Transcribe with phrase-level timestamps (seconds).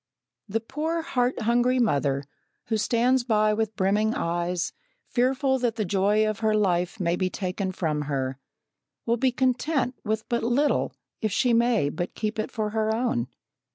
[0.49, 2.23] The poor heart hungry mother,
[2.69, 4.73] who stands by with brimming eyes,
[5.05, 8.39] fearful that the joy of her life may be taken from her,
[9.05, 10.91] will be content with but little
[11.21, 13.27] if she may but keep it for her own.